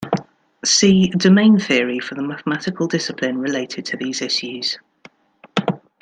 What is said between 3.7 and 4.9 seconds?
to these issues.